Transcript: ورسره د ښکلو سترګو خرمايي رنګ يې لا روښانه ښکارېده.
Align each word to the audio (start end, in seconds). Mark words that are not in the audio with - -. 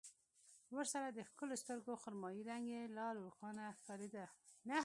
ورسره 0.75 1.07
د 1.11 1.19
ښکلو 1.29 1.55
سترګو 1.63 1.99
خرمايي 2.03 2.41
رنګ 2.49 2.65
يې 2.75 2.81
لا 2.97 3.07
روښانه 3.19 3.65
ښکارېده. 3.77 4.25